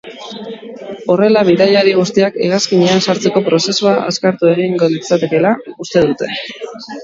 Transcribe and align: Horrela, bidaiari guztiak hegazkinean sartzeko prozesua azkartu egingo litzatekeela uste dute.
Horrela, 1.15 1.43
bidaiari 1.49 1.93
guztiak 1.97 2.39
hegazkinean 2.47 3.05
sartzeko 3.09 3.45
prozesua 3.53 3.95
azkartu 4.09 4.53
egingo 4.57 4.93
litzatekeela 4.99 5.57
uste 5.87 6.07
dute. 6.11 6.35